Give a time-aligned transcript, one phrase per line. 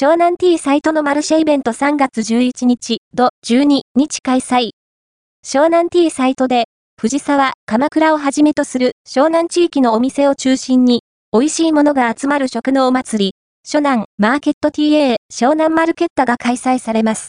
[0.00, 4.70] 湘南 T サイトのマルシェイベント3月11日、土12日開催。
[5.44, 6.66] 湘南 T サイトで、
[7.00, 13.34] 藤沢、鎌倉をはじめとする湘南地域のお店を中心に、美味しいものが集まる食のお祭り、
[13.66, 17.26] 湘南マーケット TA 湘南マルケッタが開催されます。